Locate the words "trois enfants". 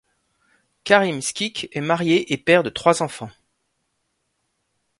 2.71-3.29